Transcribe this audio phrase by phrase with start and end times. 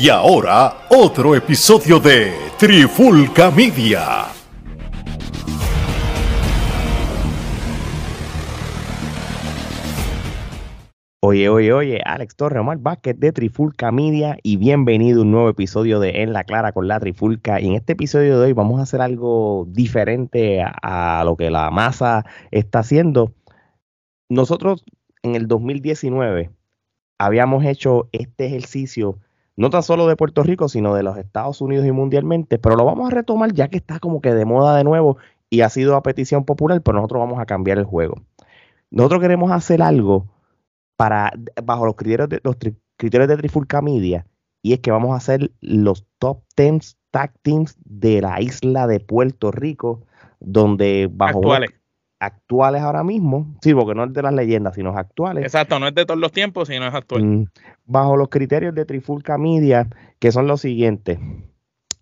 [0.00, 4.26] Y ahora, otro episodio de Trifulca Media.
[11.20, 15.48] Oye, oye, oye, Alex Torre, Omar Vázquez de Trifulca Media y bienvenido a un nuevo
[15.48, 17.60] episodio de En la Clara con la Trifulca.
[17.60, 21.50] Y en este episodio de hoy vamos a hacer algo diferente a, a lo que
[21.50, 23.32] la masa está haciendo.
[24.28, 24.84] Nosotros
[25.24, 26.52] en el 2019
[27.18, 29.18] habíamos hecho este ejercicio
[29.58, 32.84] no tan solo de Puerto Rico, sino de los Estados Unidos y mundialmente, pero lo
[32.84, 35.18] vamos a retomar ya que está como que de moda de nuevo
[35.50, 38.22] y ha sido a petición popular, pero nosotros vamos a cambiar el juego.
[38.92, 40.28] Nosotros queremos hacer algo
[40.96, 42.54] para bajo los criterios de los
[42.96, 44.26] criterios de Trifulca Media
[44.62, 49.00] y es que vamos a hacer los top 10 tag teams de la isla de
[49.00, 50.04] Puerto Rico
[50.38, 51.40] donde bajo
[52.20, 52.82] actuales.
[52.82, 55.44] ahora mismo, sí, porque no es de las leyendas, sino actuales.
[55.44, 57.22] Exacto, no es de todos los tiempos, sino es actual.
[57.24, 57.46] Mm,
[57.86, 61.18] bajo los criterios de Trifulca Media, que son los siguientes: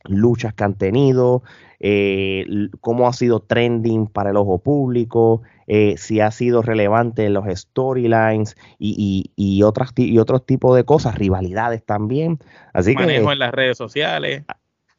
[0.04, 1.42] luchas que han tenido,
[1.80, 2.46] eh,
[2.80, 7.44] cómo ha sido trending para el ojo público, eh, si ha sido relevante en los
[7.46, 12.38] storylines y, y, y, otras, y otros tipos de cosas, rivalidades también.
[12.72, 14.44] Así Manejo que en las redes sociales.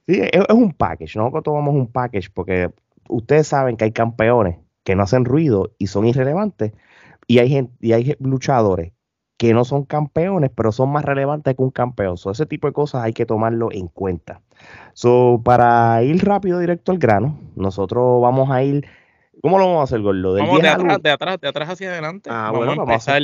[0.08, 1.16] sí, es, es un package.
[1.16, 2.70] Nosotros tomamos un package porque
[3.09, 4.58] ustedes saben que hay campeones
[4.88, 6.72] que no hacen ruido y son irrelevantes,
[7.28, 8.94] y hay, gente, y hay luchadores
[9.36, 12.16] que no son campeones, pero son más relevantes que un campeón.
[12.16, 14.40] So, ese tipo de cosas hay que tomarlo en cuenta.
[14.94, 18.88] So, para ir rápido, directo al grano, nosotros vamos a ir.
[19.42, 20.36] ¿Cómo lo vamos a hacer, Gordo?
[20.36, 22.30] Del Vamos de 10 al atrás, de atrás, de atrás hacia adelante.
[22.32, 23.20] Ah, vamos bueno, a vamos a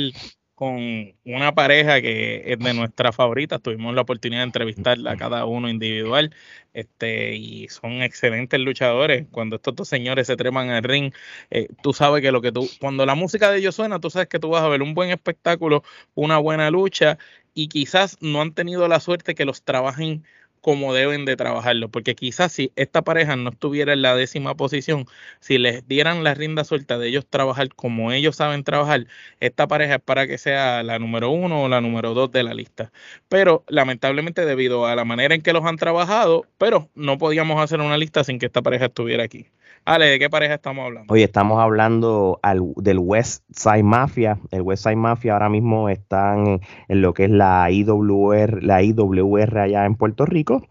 [0.54, 3.60] con una pareja que es de nuestras favoritas.
[3.60, 6.34] Tuvimos la oportunidad de entrevistarla a cada uno individual.
[6.74, 9.26] Este, y son excelentes luchadores.
[9.30, 11.12] Cuando estos dos señores se treman al ring,
[11.50, 14.28] eh, tú sabes que lo que tú, cuando la música de ellos suena, tú sabes
[14.28, 17.18] que tú vas a ver un buen espectáculo, una buena lucha,
[17.54, 20.24] y quizás no han tenido la suerte que los trabajen
[20.64, 25.06] como deben de trabajarlo, porque quizás si esta pareja no estuviera en la décima posición,
[25.38, 29.06] si les dieran la rienda suelta de ellos trabajar como ellos saben trabajar,
[29.40, 32.54] esta pareja es para que sea la número uno o la número dos de la
[32.54, 32.92] lista.
[33.28, 37.80] Pero lamentablemente debido a la manera en que los han trabajado, pero no podíamos hacer
[37.80, 39.46] una lista sin que esta pareja estuviera aquí.
[39.86, 41.12] Ale, ¿de qué pareja estamos hablando?
[41.12, 44.38] Hoy estamos hablando al- del West Side Mafia.
[44.50, 48.82] El West Side Mafia ahora mismo están en, en lo que es la IWR, la
[48.82, 50.62] IWR allá en Puerto Rico.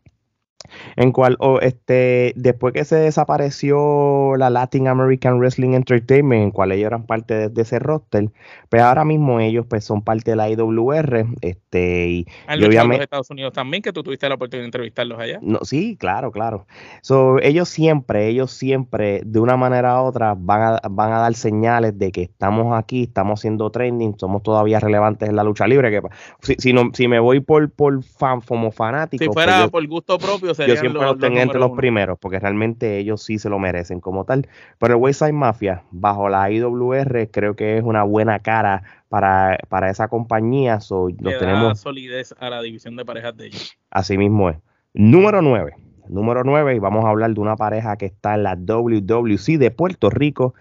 [0.96, 6.72] En cual, oh, este, después que se desapareció la Latin American Wrestling Entertainment, en cual
[6.72, 8.30] ellos eran parte de, de ese roster,
[8.70, 12.64] pues ahora mismo ellos pues son parte de la IWR, este, y, Han y luchado
[12.64, 15.40] en obviamente- los Estados Unidos también, que tú tuviste la oportunidad de entrevistarlos allá.
[15.42, 16.66] no, sí, claro, claro.
[17.02, 21.34] So, ellos siempre, ellos siempre, de una manera u otra, van a, van a dar
[21.34, 25.92] señales de que estamos aquí, estamos haciendo trending, somos todavía relevantes en la lucha libre.
[25.92, 26.02] Que,
[26.42, 29.72] si, si, no, si me voy por, por fan, como fanático, Si pues fuera yo,
[29.72, 31.78] por gusto propio, yo serían siempre los, los tengo entre los uno.
[31.78, 34.48] primeros, porque realmente ellos sí se lo merecen como tal.
[34.80, 39.90] Pero el Wayside Mafia, bajo la IWR, creo que es una buena cara para, para
[39.90, 40.80] esa compañía.
[40.80, 43.78] So, Le los da tenemos solidez a la división de parejas de ellos.
[43.92, 44.58] Así mismo es.
[44.94, 45.74] Número 9.
[46.10, 49.72] Número 9, y vamos a hablar de una pareja que está en la WWC de
[49.72, 50.54] Puerto Rico.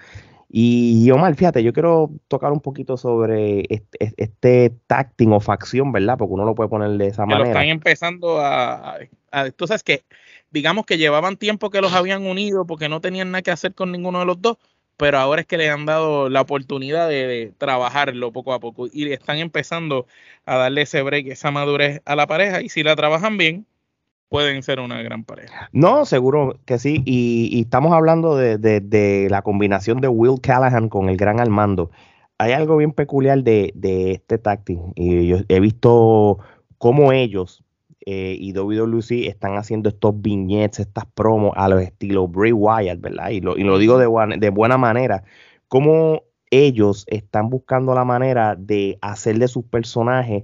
[0.54, 6.18] Y Omar, fíjate, yo quiero tocar un poquito sobre este, este tacting o facción, ¿verdad?
[6.18, 7.50] Porque uno lo puede poner de esa que lo manera.
[7.58, 8.98] están empezando a-
[9.56, 10.04] tú sabes que
[10.50, 13.90] digamos que llevaban tiempo que los habían unido porque no tenían nada que hacer con
[13.90, 14.58] ninguno de los dos,
[14.96, 19.10] pero ahora es que le han dado la oportunidad de, trabajarlo poco a poco y
[19.12, 20.06] están empezando
[20.44, 23.66] a darle ese break, esa madurez a la pareja y si la trabajan bien,
[24.28, 25.68] pueden ser una gran pareja.
[25.72, 27.02] No, seguro que sí.
[27.04, 31.90] Y, estamos hablando de, de- la combinación de Will Callahan con el gran Armando.
[32.38, 34.92] Hay algo bien peculiar de, de este tacting.
[34.94, 36.38] Y yo he visto
[36.78, 37.62] cómo ellos
[38.06, 43.30] eh, y WWC están haciendo estos vignettes, estas promos a los estilos Bray Wyatt, ¿verdad?
[43.30, 45.24] Y lo, y lo digo de, buena- de buena manera.
[45.68, 50.42] Cómo ellos están buscando la manera de hacer de sus personajes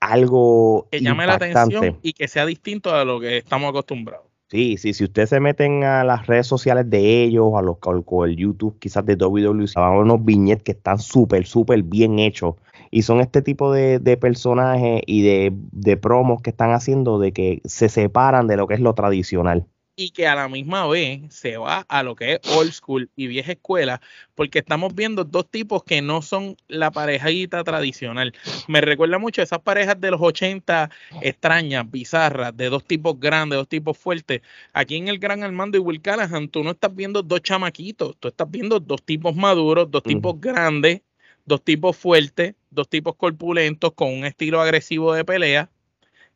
[0.00, 1.76] algo Que llame la impactante.
[1.76, 4.26] atención y que sea distinto a lo que estamos acostumbrados.
[4.48, 8.24] Sí, sí, si ustedes se meten a las redes sociales de ellos, a los o
[8.24, 12.54] el YouTube quizás de WWC, van a unos viñetes que están súper, súper bien hechos.
[12.94, 17.32] Y son este tipo de, de personajes y de, de promos que están haciendo de
[17.32, 19.66] que se separan de lo que es lo tradicional.
[19.96, 23.26] y que a la misma vez se va a lo que es old school y
[23.28, 24.00] vieja escuela,
[24.34, 28.32] porque estamos viendo dos tipos que no son la parejita tradicional.
[28.68, 33.56] Me recuerda mucho a esas parejas de los 80 extrañas, bizarras, de dos tipos grandes,
[33.56, 34.40] dos tipos fuertes.
[34.72, 38.28] Aquí en el Gran Armando y Will Callahan, tú no estás viendo dos chamaquitos, tú
[38.28, 41.02] estás viendo dos tipos maduros, dos tipos grandes,
[41.44, 45.70] dos tipos fuertes, dos tipos corpulentos con un estilo agresivo de pelea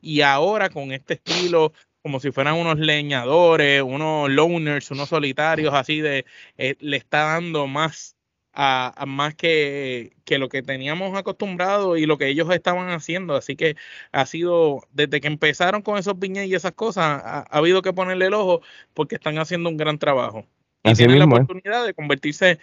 [0.00, 1.72] y ahora con este estilo
[2.02, 6.24] como si fueran unos leñadores, unos loners, unos solitarios así de,
[6.56, 8.16] eh, le está dando más
[8.60, 13.36] a, más que, que, lo que teníamos acostumbrado y lo que ellos estaban haciendo.
[13.36, 13.76] Así que
[14.10, 18.26] ha sido, desde que empezaron con esos piñas y esas cosas, ha, habido que ponerle
[18.26, 18.60] el ojo
[18.94, 20.44] porque están haciendo un gran trabajo.
[20.82, 22.58] Y tienen la oportunidad de convertirse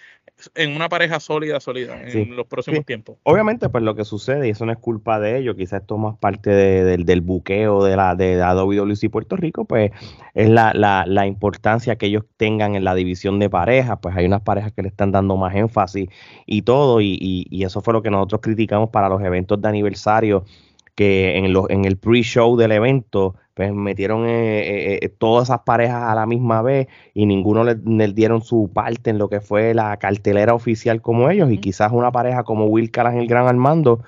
[0.54, 3.18] en una pareja sólida, sólida en los próximos tiempos.
[3.24, 6.18] Obviamente, pues lo que sucede, y eso no es culpa de ellos, quizás esto más
[6.18, 9.92] parte del buqueo de la de WWE Puerto Rico, pues
[10.34, 14.26] es la, la, la, importancia que ellos tengan en la división de parejas, pues hay
[14.26, 16.10] unas parejas que le están dando más énfasis
[16.46, 19.70] y todo, y, y, y eso fue lo que nosotros criticamos para los eventos de
[19.70, 20.46] aniversario,
[20.96, 24.60] que en, los, en el pre-show del evento, pues metieron eh,
[24.96, 27.76] eh, eh, todas esas parejas a la misma vez y ninguno le,
[28.14, 32.12] dieron su parte en lo que fue la cartelera oficial como ellos y quizás una
[32.12, 34.02] pareja como Will Callahan el Gran Armando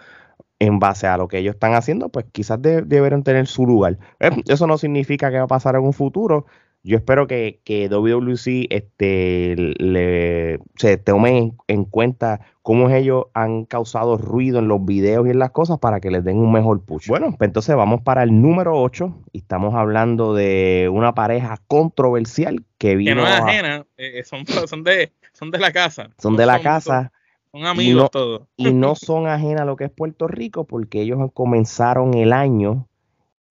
[0.59, 3.99] en base a lo que ellos están haciendo, pues quizás deberían tener su lugar.
[4.47, 6.47] Eso no significa que va a pasar en un futuro,
[6.87, 14.17] yo espero que, que WWC este, le, se tome en, cuenta cómo ellos han causado
[14.17, 17.09] ruido en los videos y en las cosas para que les den un mejor push.
[17.09, 22.63] Bueno, pues entonces vamos para el número 8 y estamos hablando de una pareja controversial
[22.77, 23.11] que vino.
[23.11, 26.09] Que no es ajena, eh, son, son, de, son de la casa.
[26.17, 27.11] Son de la casa.
[27.51, 28.43] Son amigos todos.
[28.55, 32.87] Y no son ajenas a lo que es Puerto Rico porque ellos comenzaron el año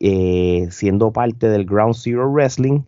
[0.00, 2.80] eh, siendo parte del Ground Zero Wrestling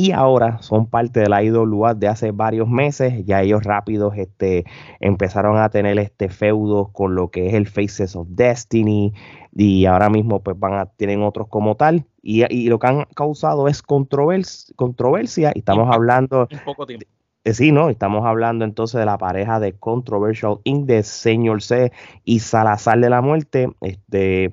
[0.00, 3.22] y ahora son parte de la IWA de hace varios meses.
[3.26, 4.64] Ya ellos rápidos este,
[4.98, 9.12] empezaron a tener este feudo con lo que es el Faces of Destiny
[9.54, 13.68] y ahora mismo pues van a, tienen otros como tal y, lo que han causado
[13.68, 16.48] es controversia, controversia y estamos hablando...
[16.50, 17.06] Un poco tiempo.
[17.44, 17.90] Eh, sí, ¿no?
[17.90, 20.86] Estamos hablando entonces de la pareja de Controversial Inc.
[20.86, 21.92] de Señor C
[22.24, 23.70] y Salazar de la Muerte.
[23.82, 24.50] Este,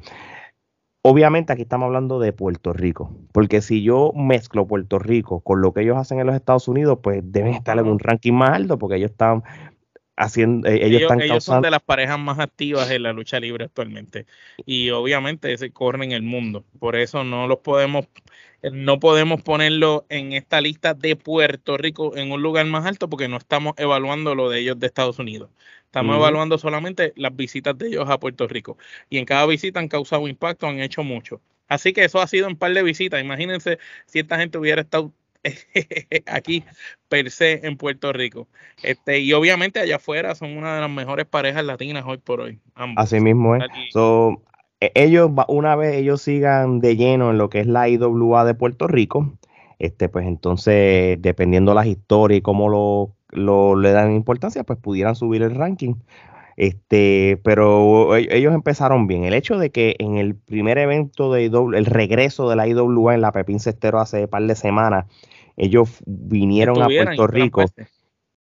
[1.10, 5.72] Obviamente aquí estamos hablando de Puerto Rico, porque si yo mezclo Puerto Rico con lo
[5.72, 8.78] que ellos hacen en los Estados Unidos, pues deben estar en un ranking más alto,
[8.78, 9.42] porque ellos están
[10.18, 13.66] haciendo, eh, ellos, están ellos son de las parejas más activas en la lucha libre
[13.66, 14.26] actualmente
[14.66, 18.08] y obviamente se corren el mundo, por eso no los podemos
[18.72, 23.28] no podemos ponerlo en esta lista de Puerto Rico en un lugar más alto porque
[23.28, 25.52] no estamos evaluando lo de ellos de Estados Unidos.
[25.86, 28.78] Estamos evaluando solamente las visitas de ellos a Puerto Rico.
[29.10, 31.40] Y en cada visita han causado impacto, han hecho mucho.
[31.68, 33.22] Así que eso ha sido un par de visitas.
[33.22, 35.14] Imagínense si esta gente hubiera estado
[36.28, 36.64] aquí
[37.10, 38.48] per se en Puerto Rico.
[38.84, 42.60] Este, y obviamente allá afuera son una de las mejores parejas latinas hoy por hoy.
[42.96, 43.64] Así mismo es.
[44.80, 48.54] E, ellos, una vez ellos sigan de lleno en lo que es la IWA de
[48.54, 49.38] Puerto Rico,
[49.80, 54.80] este, pues entonces, dependiendo de las historias y cómo lo lo, le dan importancia, pues
[54.80, 55.96] pudieran subir el ranking.
[56.56, 59.24] Este, pero e, ellos empezaron bien.
[59.24, 63.22] El hecho de que en el primer evento de el regreso de la IWA en
[63.22, 65.06] la Pepín Cestero hace un par de semanas,
[65.58, 67.66] ellos vinieron a Puerto Rico.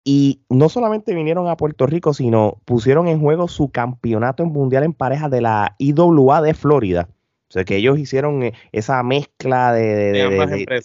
[0.05, 4.93] Y no solamente vinieron a Puerto Rico, sino pusieron en juego su campeonato mundial en
[4.93, 7.09] pareja de la IWA de Florida.
[7.49, 10.13] O sea, que ellos hicieron eh, esa mezcla de,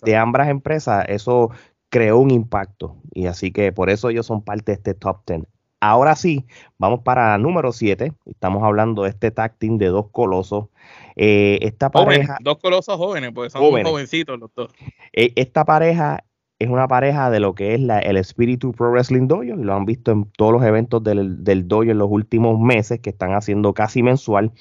[0.03, 1.05] de ambas empresas.
[1.09, 1.51] Eso
[1.91, 2.97] creó un impacto.
[3.13, 5.43] Y así que por eso ellos son parte de este top 10.
[5.81, 6.47] Ahora sí,
[6.79, 8.13] vamos para número 7.
[8.25, 10.69] Estamos hablando de este tag team de dos colosos.
[11.17, 12.37] Eh, esta pareja.
[12.41, 14.71] dos colosos jóvenes, pues son jovencitos los dos.
[15.13, 16.25] Eh, esta pareja
[16.59, 19.45] es una pareja de lo que es la, el Espíritu Pro Wrestling Dojo.
[19.45, 23.01] Y lo han visto en todos los eventos del, del dojo en los últimos meses
[23.01, 24.53] que están haciendo casi mensual.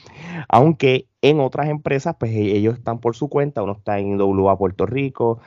[0.50, 3.64] Aunque en otras empresas, pues e, ellos están por su cuenta.
[3.64, 5.40] Uno está en WA Puerto Rico,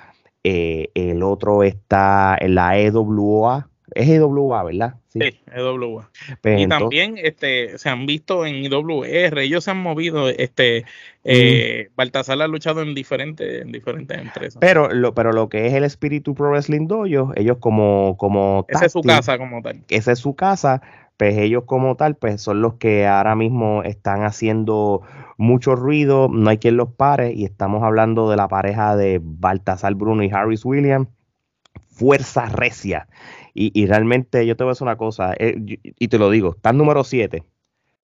[0.44, 3.68] eh, el otro está en la EWA.
[3.96, 4.94] Es EWA, ¿verdad?
[5.08, 5.20] Sí,
[5.54, 6.10] EWA.
[6.42, 10.84] Pues y también este, se han visto en IWR, ellos se han movido, este,
[11.24, 14.58] eh, Baltasar ha luchado en diferentes, en diferentes empresas.
[14.60, 18.86] Pero lo, pero lo que es el Espíritu Pro Wrestling Dojo, ellos como, como Esa
[18.86, 19.82] es su casa como tal.
[19.88, 20.82] Esa es su casa,
[21.16, 25.02] pues ellos como tal, pues son los que ahora mismo están haciendo
[25.38, 29.94] mucho ruido, no hay quien los pare, y estamos hablando de la pareja de Baltasar
[29.94, 31.08] Bruno y Harris Williams,
[31.96, 33.08] fuerza recia.
[33.58, 36.76] Y, realmente yo te voy a decir una cosa, eh, y te lo digo, están
[36.76, 37.42] número 7.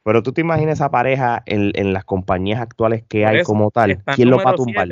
[0.03, 4.03] Pero tú te imaginas esa pareja en, las compañías actuales que hay como tal.
[4.17, 4.89] ¿Quién lo va a tumbar?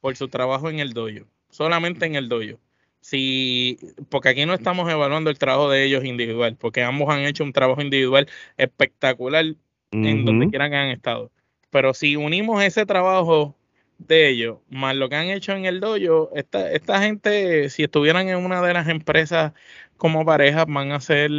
[0.00, 2.58] Por su trabajo en el dojo, solamente en el dojo
[3.00, 3.78] si,
[4.10, 7.52] porque aquí no estamos evaluando el trabajo de ellos individual, porque ambos han hecho un
[7.52, 9.46] trabajo individual espectacular
[9.92, 11.30] en donde quieran que han estado.
[11.70, 13.54] Pero si unimos ese trabajo
[13.98, 18.28] de ellos, más lo que han hecho en el dojo, esta, esta gente, si estuvieran
[18.28, 19.52] en una de las empresas
[19.96, 21.30] como pareja, van a ser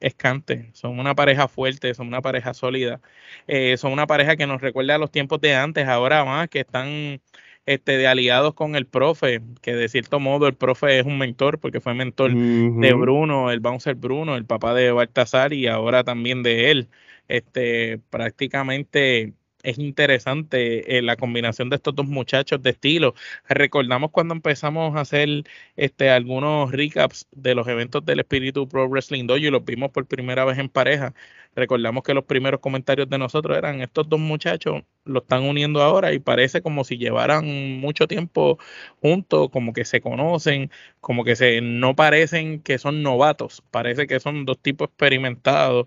[0.00, 0.66] escantes.
[0.72, 3.00] Son una pareja fuerte, son una pareja sólida.
[3.46, 6.60] Eh, son una pareja que nos recuerda a los tiempos de antes, ahora más, que
[6.60, 7.20] están
[7.66, 11.60] este, de aliados con el profe, que de cierto modo el profe es un mentor,
[11.60, 16.42] porque fue mentor de Bruno, el bouncer Bruno, el papá de Baltasar y ahora también
[16.42, 16.88] de él.
[17.28, 19.34] Este, prácticamente
[19.66, 23.14] es interesante eh, la combinación de estos dos muchachos de estilo.
[23.48, 25.44] Recordamos cuando empezamos a hacer
[25.76, 30.06] este, algunos recaps de los eventos del Espíritu Pro Wrestling Dojo y los vimos por
[30.06, 31.14] primera vez en pareja.
[31.56, 36.12] Recordamos que los primeros comentarios de nosotros eran estos dos muchachos lo están uniendo ahora
[36.12, 38.58] y parece como si llevaran mucho tiempo
[39.00, 40.70] juntos, como que se conocen,
[41.00, 45.86] como que se no parecen que son novatos, parece que son dos tipos experimentados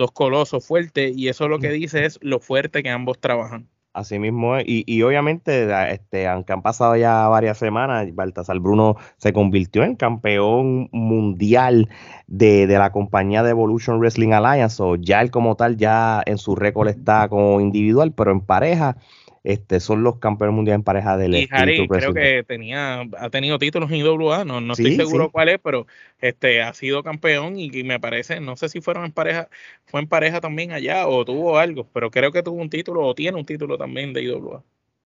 [0.00, 3.68] dos colosos fuertes y eso lo que dice es lo fuerte que ambos trabajan.
[3.92, 8.96] Así mismo es, y, y, obviamente, este, aunque han pasado ya varias semanas, Baltasar Bruno
[9.16, 11.88] se convirtió en campeón mundial
[12.28, 16.38] de, de, la compañía de Evolution Wrestling Alliance, o ya él como tal, ya en
[16.38, 18.96] su récord está como individual, pero en pareja,
[19.42, 23.58] este, son los campeones mundiales en pareja del Y Harry creo que tenía, ha tenido
[23.58, 25.86] títulos en IWA, no, no estoy seguro cuál es, pero
[26.20, 29.48] este ha sido campeón y, me parece, no sé si fueron en pareja,
[29.86, 33.14] fue en pareja también allá o tuvo algo, pero creo que tuvo un título o
[33.14, 34.62] tiene un título también de IWA.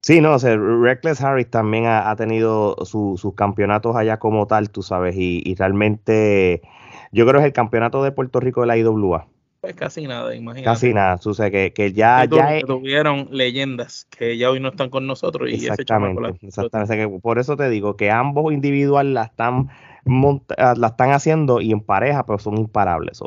[0.01, 4.84] Sí, no, o sea, Reckless Harris también ha, tenido sus campeonatos allá como tal, tú
[4.84, 6.62] sabes, y, y realmente
[7.12, 9.27] yo creo que es el campeonato de Puerto Rico de la IWA.
[9.65, 10.65] Pues casi nada, imagínate.
[10.65, 15.07] Casi nada, sucede que, que ya, ya tuvieron leyendas que ya hoy no están con
[15.07, 17.19] nosotros y exactamente, exactamente.
[17.19, 19.69] por eso te digo que ambos individuales la están
[20.60, 23.19] ah, la están haciendo y en pareja, pero son imparables.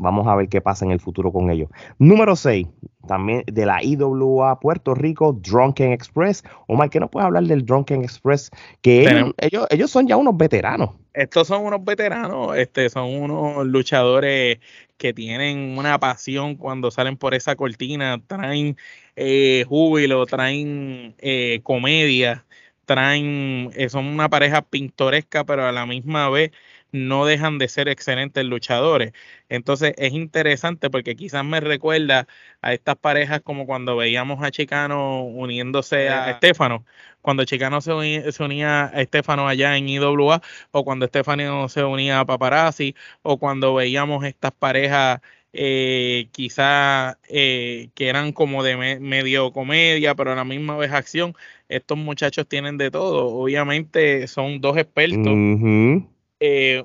[0.00, 1.70] vamos a ver qué pasa en el futuro con ellos.
[2.00, 2.66] Número 6,
[3.06, 6.42] también de la IWA Puerto Rico, Drunken Express.
[6.66, 8.50] Omar, ¿qué no puedes hablar del Drunken Express?
[8.82, 10.90] Que ellos, ellos, son ya unos veteranos.
[11.14, 14.58] Estos son unos veteranos, este, son unos luchadores
[14.98, 18.76] que tienen una pasión cuando salen por esa cortina, traen
[19.16, 22.44] eh, júbilo, traen eh, comedia,
[22.84, 26.52] traen, eh, son una pareja pintoresca, pero a la misma vez
[26.92, 29.12] no dejan de ser excelentes luchadores.
[29.48, 32.26] Entonces es interesante porque quizás me recuerda
[32.62, 36.84] a estas parejas como cuando veíamos a Chicano uniéndose a Estefano,
[37.22, 42.24] cuando Chicano se unía, a Estefano allá en IWA, o cuando Estefano se unía a
[42.24, 45.20] Paparazzi, o cuando veíamos estas parejas
[45.58, 51.34] eh, quizás eh, que eran como de medio comedia, pero a la misma vez acción.
[51.68, 53.28] Estos muchachos tienen de todo.
[53.28, 55.34] Obviamente son dos expertos.
[56.40, 56.84] Eh,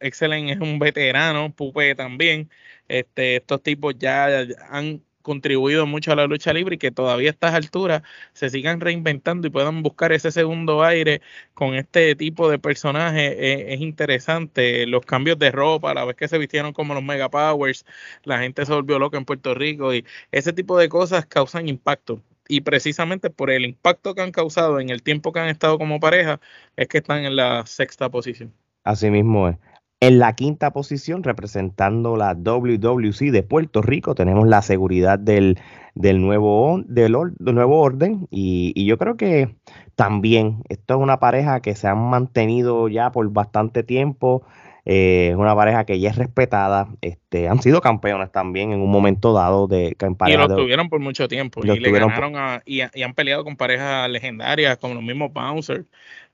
[0.00, 0.22] es
[0.60, 2.50] un veterano, Pupe también.
[2.88, 4.26] Este, estos tipos ya
[4.70, 8.02] han contribuido mucho a la lucha libre y que todavía a estas alturas
[8.34, 11.22] se sigan reinventando y puedan buscar ese segundo aire
[11.54, 14.86] con este tipo de personajes eh, es interesante.
[14.86, 17.84] Los cambios de ropa, la vez que se vistieron como los Mega Powers,
[18.24, 22.22] la gente se volvió loca en Puerto Rico y ese tipo de cosas causan impacto.
[22.46, 25.98] Y precisamente por el impacto que han causado en el tiempo que han estado como
[26.00, 26.40] pareja,
[26.76, 28.52] es que están en la sexta posición.
[28.84, 29.56] Así mismo es.
[30.00, 35.58] En la quinta posición, representando la WWC de Puerto Rico, tenemos la seguridad del,
[35.94, 38.28] del, nuevo, del, nuevo orden.
[38.30, 39.56] Y, yo creo que
[39.94, 44.44] también esto es una pareja que se han mantenido ya por bastante tiempo.
[44.84, 46.88] Eh, es una pareja que ya es respetada.
[47.00, 51.28] Este, han sido campeones también en un momento dado de Y lo tuvieron por mucho
[51.28, 51.62] tiempo.
[51.64, 55.86] Y, le ganaron a, y, han peleado con parejas legendarias, como los mismos Bouncers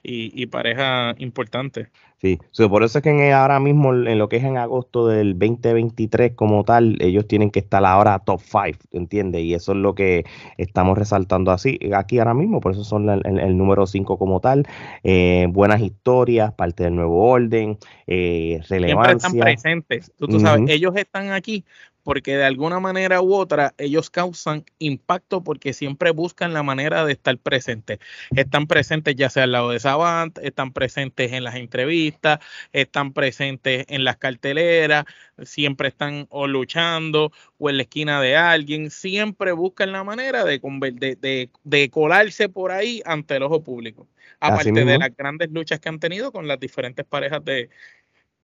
[0.02, 1.88] y, y parejas importantes.
[2.20, 6.32] Sí, por eso es que ahora mismo, en lo que es en agosto del 2023
[6.34, 9.40] como tal, ellos tienen que estar ahora top 5, ¿entiendes?
[9.40, 10.24] Y eso es lo que
[10.58, 14.66] estamos resaltando así aquí ahora mismo, por eso son el, número 5 como tal.
[15.02, 19.30] Eh, buenas historias, parte del nuevo orden, eh, relevancia.
[19.30, 21.64] Siempre están presentes, tú, tú sabes, ellos están aquí
[22.02, 27.12] porque de alguna manera u otra ellos causan impacto porque siempre buscan la manera de
[27.12, 27.98] estar presentes.
[28.34, 32.40] Están presentes ya sea al lado de Savant, están presentes en las entrevistas,
[32.72, 35.04] están presentes en las carteleras,
[35.42, 40.60] siempre están o luchando o en la esquina de alguien, siempre buscan la manera de,
[40.60, 44.08] de, de, colarse por ahí ante el ojo público.
[44.40, 47.68] Aparte de las grandes luchas que han tenido con las diferentes parejas de,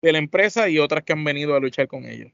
[0.02, 2.32] de la empresa y otras que han venido a luchar con ellos.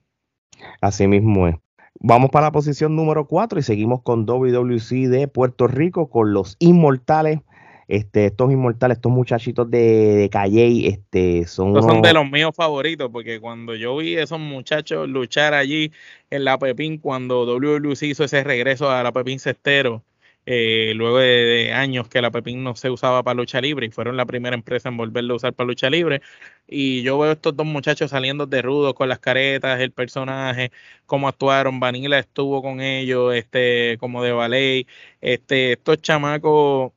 [0.81, 1.57] Así mismo es.
[2.03, 6.57] Vamos para la posición número 4 y seguimos con WWC de Puerto Rico con los
[6.59, 7.41] inmortales.
[7.89, 13.11] Este, estos inmortales, estos muchachitos de, de Calle, este, son, son de los míos favoritos,
[13.13, 15.91] porque cuando yo vi a esos muchachos luchar allí
[16.31, 20.05] en la Pepín, cuando WWC hizo ese regreso a la Pepín Cestero,
[20.53, 24.17] eh, luego de, años que la Pepín no se usaba para lucha libre y fueron
[24.17, 26.23] la primera empresa en volverlo a usar para lucha libre.
[26.67, 30.73] Y yo veo estos dos muchachos saliendo de rudos con las caretas, el personaje,
[31.07, 31.79] cómo actuaron.
[31.79, 34.89] Vanilla estuvo con ellos, este, como de ballet.
[35.21, 36.93] Este, estos chamacos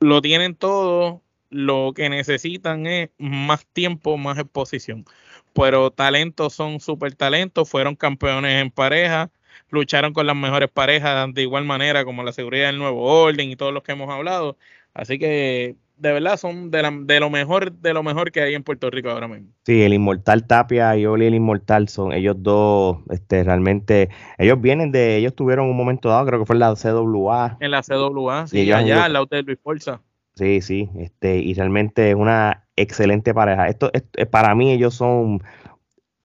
[0.00, 1.22] lo tienen todo.
[1.50, 5.06] Lo que necesitan es más tiempo, más exposición.
[5.54, 9.30] Pero talentos son súper talentos, fueron campeones en pareja
[9.70, 13.56] lucharon con las mejores parejas de igual manera como la seguridad del nuevo orden y
[13.56, 14.56] todos los que hemos hablado.
[14.94, 18.90] Así que de verdad son de, lo mejor de lo mejor que hay en Puerto
[18.90, 19.48] Rico ahora mismo.
[19.64, 24.08] Sí, el Inmortal Tapia y Oli el Inmortal son ellos dos, este, realmente,
[24.38, 27.56] ellos vienen de, ellos tuvieron un momento dado, creo que fue en la CWA.
[27.60, 30.00] En la CWA, sí, allá al lado de Luis Forza.
[30.36, 33.66] Sí, sí, este, y realmente es una excelente pareja.
[33.66, 33.90] Esto,
[34.30, 35.42] para mí ellos son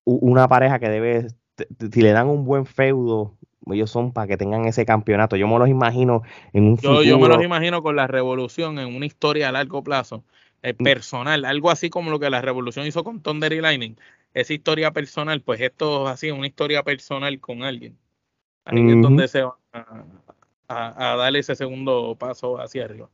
[0.04, 3.36] una pareja que debe si le dan un buen feudo,
[3.72, 5.36] ellos son para que tengan ese campeonato.
[5.36, 8.94] Yo me los imagino en un yo, Yo me los imagino con la revolución en
[8.94, 10.24] una historia a largo plazo,
[10.62, 10.82] eh, mm.
[10.82, 13.96] personal, algo así como lo que la revolución hizo con Thunder y Lightning.
[14.34, 17.96] Esa historia personal, pues esto es así, una historia personal con alguien.
[18.64, 23.08] Ahí es donde se va a, a, darle ese segundo paso hacia arriba.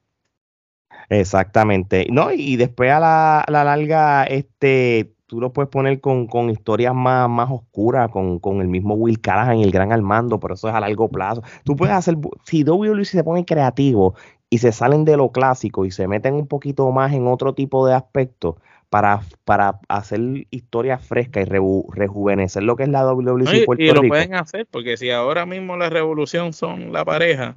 [1.09, 2.07] Exactamente.
[2.11, 6.93] No, y después a la, a la larga, este tú lo puedes poner con, historias
[6.93, 10.75] más, más oscuras, con, el mismo Will Callahan y el Gran Armando, pero eso es
[10.75, 11.43] a largo plazo.
[11.63, 14.17] Tú puedes hacer, si WWE se pone creativo
[14.51, 17.87] y se salen de lo clásico y se meten un poquito más en otro tipo
[17.87, 18.57] de aspectos
[18.89, 20.21] para, para hacer
[20.51, 24.67] historias frescas y rejuvenecer lo que es la WWE y, Puerto y lo pueden hacer,
[24.69, 27.57] porque si ahora mismo la revolución son la pareja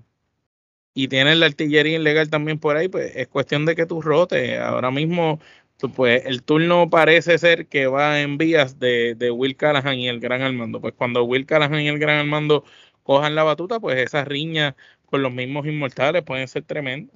[0.94, 4.60] y tienen la artillería ilegal también por ahí, pues es cuestión de que tú rotes.
[4.60, 5.40] Ahora mismo
[5.96, 10.42] pues el turno parece ser que va en vías de, Will Callahan y el Gran
[10.42, 10.80] Armando.
[10.80, 12.64] Pues cuando Will Callahan y el Gran Armando
[13.04, 14.76] cojan la batuta, pues esas riñas
[15.06, 17.16] con los mismos inmortales pueden ser tremendas.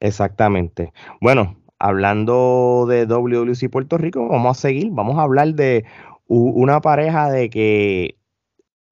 [0.00, 0.92] Exactamente.
[1.20, 5.84] Bueno, hablando de WWC Puerto Rico, vamos a seguir, vamos a hablar de
[6.26, 8.16] una pareja de que,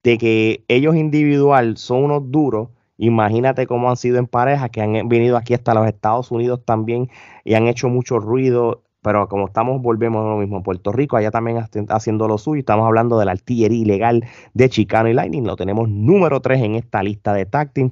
[0.03, 2.69] de que ellos individual son unos duros.
[2.97, 7.09] Imagínate cómo han sido en pareja, que han venido aquí hasta los Estados Unidos también
[7.43, 10.61] y han hecho mucho ruido pero como estamos, volvemos a lo mismo.
[10.61, 12.59] Puerto Rico, allá también haciendo lo suyo.
[12.59, 15.45] Estamos hablando de la artillería ilegal de Chicano y Lightning.
[15.45, 17.91] Lo tenemos número 3 en esta lista de tacting.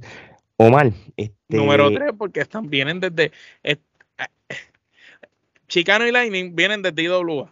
[0.57, 0.91] Omar.
[1.17, 1.57] Este...
[1.57, 3.31] Número 3 porque están, vienen desde...
[5.67, 7.51] Chicano y Lightning vienen desde IWA.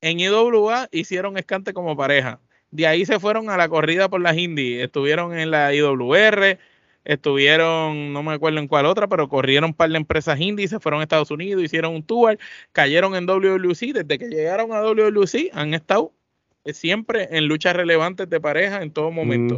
[0.00, 2.40] En IWA hicieron escante como pareja.
[2.70, 4.84] De ahí se fueron a la corrida por las indies.
[4.84, 6.58] Estuvieron en la IWR,
[7.06, 10.80] estuvieron, no me acuerdo en cuál otra, pero corrieron un par de empresas indie, se
[10.80, 12.36] fueron a Estados Unidos, hicieron un tour,
[12.72, 16.12] cayeron en WWC, desde que llegaron a WWC han estado
[16.64, 19.56] siempre en luchas relevantes de pareja en todo momento,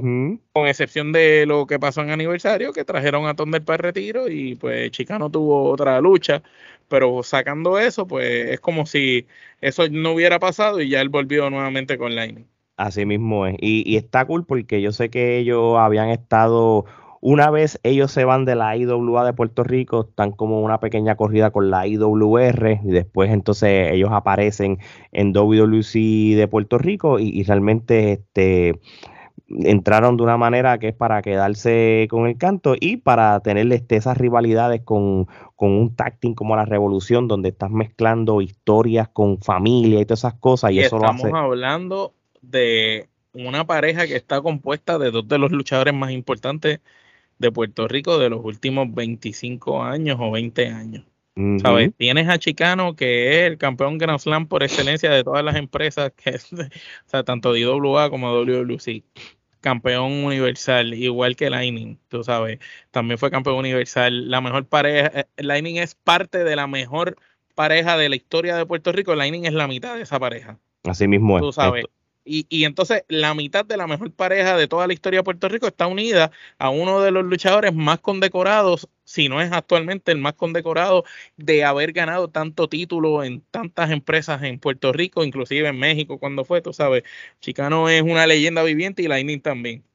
[0.52, 4.28] con excepción de lo que pasó en aniversario, que trajeron a Thunder para el retiro
[4.28, 6.42] y pues Chicano tuvo otra lucha,
[6.88, 9.26] pero sacando eso, pues es como si
[9.62, 12.46] eso no hubiera pasado y ya él volvió nuevamente con Lightning.
[12.76, 16.84] Así mismo es, y, y está cool porque yo sé que ellos habían estado
[17.20, 21.16] una vez ellos se van de la IWA de Puerto Rico, están como una pequeña
[21.16, 24.78] corrida con la IWR y después entonces ellos aparecen
[25.12, 28.78] en WWC de Puerto Rico y, realmente este,
[29.48, 33.96] entraron de una manera que es para quedarse con el canto y para tener este,
[33.96, 35.26] esas rivalidades con,
[35.57, 40.70] un tacting como la Revolución, donde estás mezclando historias con familia y todas esas cosas.
[40.70, 41.31] Y, eso lo hace.
[41.35, 46.81] hablando de una pareja que está compuesta de dos de los luchadores más importantes
[47.38, 51.05] de Puerto Rico de los últimos 25 años o 20 años.
[51.62, 51.92] ¿Sabes?
[51.96, 56.12] Tienes a Chicano, que es el campeón Grand Slam por excelencia de todas las empresas,
[56.16, 56.57] que es, o
[57.07, 59.05] sea, tanto de IWA como WWC.
[59.61, 62.59] Campeón universal, igual que Lightning, tú sabes.
[62.90, 64.29] También fue campeón universal.
[64.29, 67.16] La mejor pareja, eh, Lightning es parte de la mejor
[67.55, 69.14] pareja de la historia de Puerto Rico.
[69.14, 70.59] Lightning es la mitad de esa pareja.
[70.85, 71.42] Así mismo es.
[71.42, 71.85] Tú sabes.
[72.24, 75.66] Y, entonces la mitad de la mejor pareja de toda la historia de Puerto Rico
[75.66, 80.35] está unida a uno de los luchadores más condecorados, si no es actualmente el más
[80.35, 81.04] condecorado
[81.38, 86.44] de haber ganado tanto título en tantas empresas en Puerto Rico, inclusive en México cuando
[86.44, 87.02] fue, tú sabes,
[87.40, 89.88] Chicano es una leyenda viviente y Lightning también.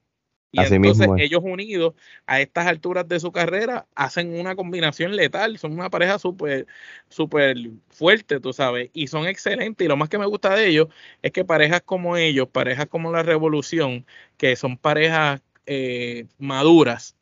[0.55, 1.95] Y entonces ellos unidos
[2.27, 6.67] a estas alturas de su carrera hacen una combinación letal, son una pareja súper
[7.09, 7.57] súper
[7.89, 9.83] fuerte, tú sabes, y son excelentes.
[9.83, 10.89] Y lo más que me gusta de ellos
[11.23, 14.05] es que parejas como ellos, parejas como la Revolución,
[14.37, 17.15] que son parejas eh, maduras,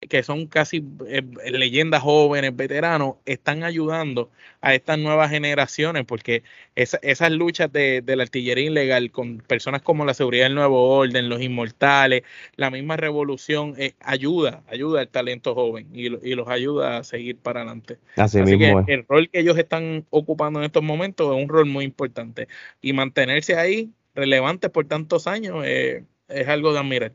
[0.00, 4.30] que son casi eh, leyendas jóvenes, veteranos, están ayudando
[4.60, 10.14] a estas nuevas generaciones, porque esas luchas de, la artillería ilegal con personas como la
[10.14, 12.22] seguridad del nuevo orden, los inmortales,
[12.56, 17.62] la misma revolución, eh, ayuda, ayuda al talento joven y, los ayuda a seguir para
[17.62, 17.98] adelante.
[18.16, 21.66] Así, mismo que el rol que ellos están ocupando en estos momentos es un rol
[21.66, 22.46] muy importante
[22.80, 27.12] y mantenerse ahí relevante por tantos años eh, es algo de admirar.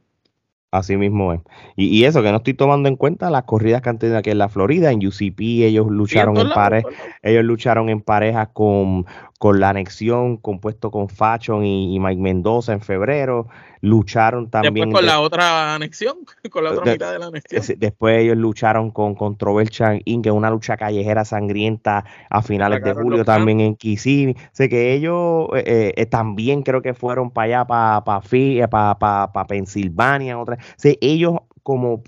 [0.73, 1.41] Así mismo es.
[1.75, 4.39] Y, eso que no estoy tomando en cuenta las corridas que han tenido aquí en
[4.39, 6.89] la Florida, en UCP ellos lucharon en pareja,
[7.21, 9.05] ellos lucharon en pareja con,
[9.43, 13.49] con la anexión, compuesto con Fashion y, Mike Mendoza en febrero.
[13.81, 14.73] Lucharon también.
[14.73, 17.77] Después con la otra anexión, con la otra mitad de la anexión.
[17.77, 22.93] Después ellos lucharon con Controversial Inc., que es una lucha callejera sangrienta a finales de
[22.93, 24.37] julio también en Kissimmee.
[24.53, 29.47] Sé que ellos eh, eh, también creo que fueron para allá, para para para para
[29.47, 30.39] Pensilvania.
[30.39, 30.57] Otra.
[30.77, 32.01] Sé, ellos como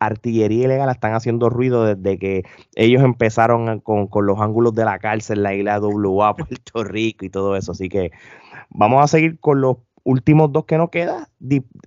[0.00, 2.42] artillería ilegal están haciendo ruido desde que
[2.74, 7.56] ellos empezaron con, los ángulos de la cárcel, la isla WA, Puerto Rico y todo
[7.56, 7.72] eso.
[7.72, 8.10] Así que
[8.70, 11.26] vamos a seguir con los últimos dos que nos quedan.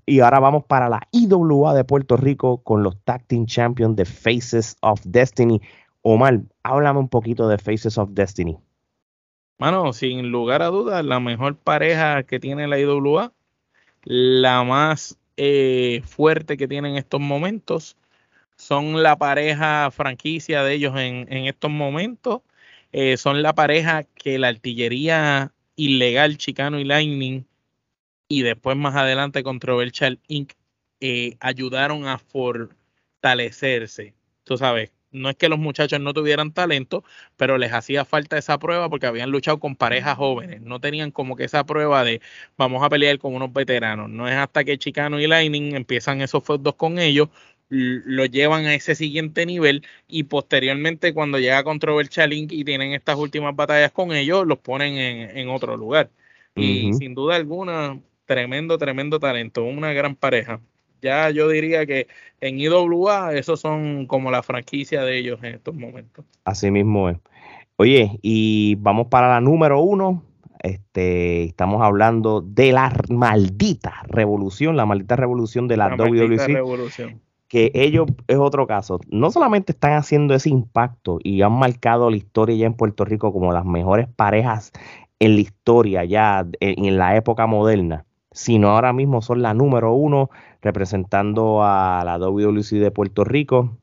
[0.05, 4.05] Y ahora vamos para la IWA de Puerto Rico con los Tag Team Champions de
[4.05, 5.59] Faces of Destiny.
[6.01, 8.57] Omar, háblame un poquito de Faces of Destiny.
[9.57, 13.31] Mano, sin lugar a dudas, la mejor pareja que tiene la IWA,
[14.03, 17.97] la más eh, fuerte que tiene en estos momentos
[18.63, 22.41] son la pareja franquicia de ellos en, estos momentos.
[22.91, 27.45] Eh, son la pareja que la artillería ilegal Chicano y Lightning
[28.27, 30.53] y después más adelante Controversial Inc.
[31.01, 34.13] Eh, ayudaron a fortalecerse.
[34.45, 37.03] Tú sabes, no es que los muchachos no tuvieran talento,
[37.37, 40.61] pero les hacía falta esa prueba porque habían luchado con parejas jóvenes.
[40.61, 42.21] No tenían como que esa prueba de
[42.57, 44.09] vamos a pelear con unos veteranos.
[44.09, 47.29] No es hasta que Chicano y Lightning empiezan esos dos con ellos
[47.69, 53.17] lo llevan a ese siguiente nivel y posteriormente cuando llega Controversial Link y tienen estas
[53.17, 56.09] últimas batallas con ellos, los ponen en, otro lugar.
[56.55, 60.59] Y sin duda alguna, tremendo, tremendo talento, una gran pareja.
[61.01, 62.07] Ya yo diría que
[62.39, 66.25] en IWA esos son como la franquicia de ellos en estos momentos.
[66.45, 67.17] Así mismo es.
[67.75, 70.23] Oye, y vamos para la número uno.
[70.59, 77.19] Este, estamos hablando de la maldita revolución, la maldita revolución de la, la Revolución
[77.53, 78.99] que ellos es otro caso.
[79.11, 83.31] No solamente están haciendo ese impacto y han marcado la historia ya en Puerto Rico
[83.31, 84.71] como las mejores parejas
[85.19, 90.31] en la historia ya en, la época moderna, sino ahora mismo son la número uno
[90.63, 93.77] representando a la WWC de Puerto Rico.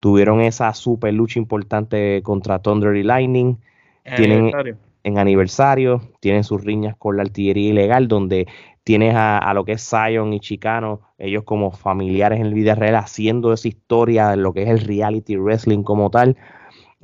[0.00, 3.58] Tuvieron esa super lucha importante contra Thunder y Lightning.
[4.04, 4.76] En tienen aniversario.
[5.02, 8.46] en aniversario, tienen sus riñas con la artillería ilegal, donde
[8.84, 12.96] tienes a, lo que es Zion y Chicano, ellos como familiares en el vida real
[12.96, 16.36] haciendo esa historia de lo que es el reality wrestling como tal.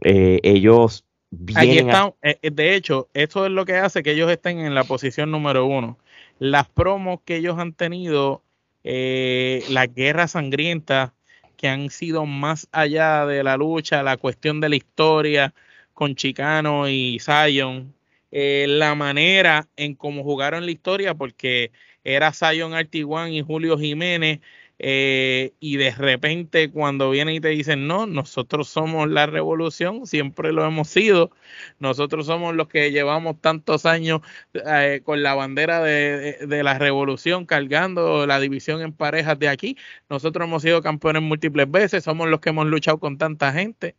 [0.03, 4.31] Eh, ellos vienen están, eh, eh, de hecho, eso es lo que hace que ellos
[4.31, 5.99] estén en la posición número uno.
[6.39, 8.43] Las promos que ellos han tenido,
[8.85, 11.13] las guerras sangrientas
[11.57, 15.53] que han sido más allá de la lucha, la cuestión de la historia
[15.93, 17.93] con Chicano y Zion,
[18.31, 21.73] eh, la manera en cómo jugaron la historia, porque
[22.05, 24.41] era Zion Artiguan y Julio Jiménez,
[24.81, 30.53] eh, y de repente cuando vienen y te dicen, no, nosotros somos la revolución, siempre
[30.53, 31.33] lo hemos sido,
[31.81, 34.21] nosotros somos los que llevamos tantos años
[34.55, 39.77] eh, con la bandera de, de, la revolución, cargando la división en parejas de aquí,
[40.09, 43.97] nosotros hemos sido campeones múltiples veces, somos los que hemos luchado con tanta gente.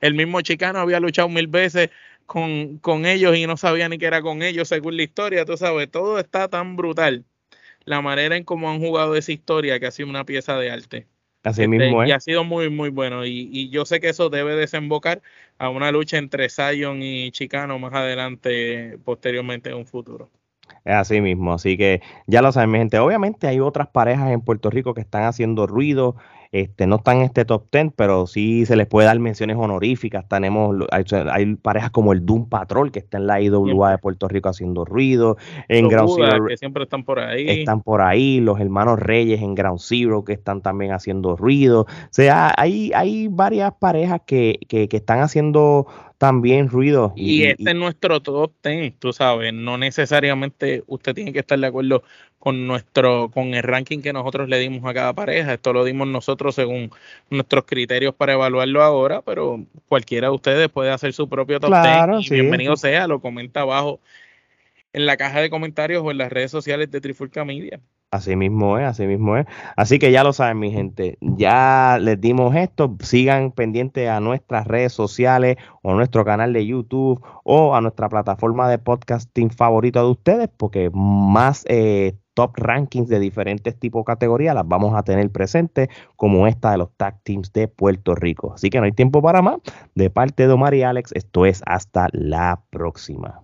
[0.00, 1.90] El mismo Chicano había luchado mil veces
[2.28, 5.56] con, con ellos y no sabía ni que era con ellos según la historia, tú
[5.56, 7.24] sabes, todo está tan brutal.
[7.86, 11.06] La manera en cómo han jugado esa historia que ha sido una pieza de arte.
[11.42, 13.24] Así este, mismo Y ha sido muy, muy bueno.
[13.24, 15.22] Y, y, yo sé que eso debe desembocar
[15.56, 20.28] a una lucha entre Zion y Chicano más adelante, posteriormente en un futuro.
[20.84, 22.98] Es así mismo, así que ya lo saben, mi gente.
[22.98, 26.16] Obviamente hay otras parejas en Puerto Rico que están haciendo ruido
[26.52, 30.28] este, no están en este top 10, pero sí se les puede dar menciones honoríficas.
[30.28, 34.48] Tenemos, hay, parejas como el Doom Patrol, que está en la IWA de Puerto Rico
[34.48, 35.36] haciendo ruido.
[35.68, 37.60] En Ground Zero, que siempre están por ahí.
[37.60, 38.40] Están por ahí.
[38.40, 41.82] Los hermanos Reyes en Ground Zero, que están también haciendo ruido.
[41.82, 45.86] O sea, hay, hay varias parejas que, que, que están haciendo
[46.18, 47.12] también ruido.
[47.16, 51.66] Y, este es nuestro top 10, tú sabes, no necesariamente usted tiene que estar de
[51.66, 52.02] acuerdo
[52.38, 56.06] con nuestro, con el ranking que nosotros le dimos a cada pareja, esto lo dimos
[56.06, 56.90] nosotros según
[57.30, 61.72] nuestros criterios para evaluarlo ahora, pero cualquiera de ustedes puede hacer su propio top
[62.10, 64.00] 10 y bienvenido sea, lo comenta abajo
[64.92, 67.80] en la caja de comentarios o en las redes sociales de Trifulca Media.
[68.10, 69.46] Así mismo es, así mismo es.
[69.76, 71.18] Así que ya lo saben, mi gente.
[71.20, 72.96] Ya les dimos esto.
[73.00, 78.68] Sigan pendientes a nuestras redes sociales o nuestro canal de YouTube o a nuestra plataforma
[78.70, 84.54] de podcasting favorito de ustedes, porque más eh, top rankings de diferentes tipos de categorías
[84.54, 88.54] las vamos a tener presentes, como esta de los tag teams de Puerto Rico.
[88.54, 89.58] Así que no hay tiempo para más.
[89.94, 93.42] De parte de Omar y Alex, esto es hasta la próxima.